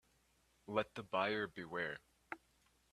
[0.65, 1.99] Let the buyer beware.